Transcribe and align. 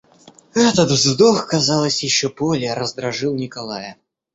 Этот 0.55 0.89
вздох, 0.89 1.45
казалось, 1.45 2.01
еще 2.01 2.29
более 2.29 2.73
раздражил 2.73 3.35
Николая. 3.35 3.97